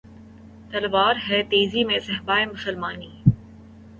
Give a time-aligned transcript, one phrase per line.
[0.71, 3.09] تلوار ہے تیزی میں صہبائے مسلمانی